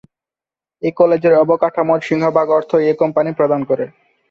এ 0.83 0.99
কলেজের 0.99 1.33
অবকাঠামোর 1.43 1.99
সিংহভাগ 2.01 2.47
অর্থই 2.51 2.85
এ 2.85 3.01
কোম্পানি 3.01 3.29
প্রদান 3.37 3.61
করে। 3.69 3.85